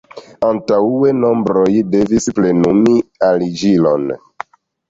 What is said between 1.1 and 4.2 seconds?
membroj devis plenumi aliĝilon.